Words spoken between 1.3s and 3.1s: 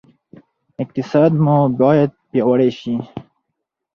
مو باید پیاوړی شي.